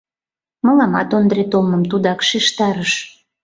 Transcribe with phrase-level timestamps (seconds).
[0.65, 2.93] —Мыламат Ондре толмым тудак шижтарыш.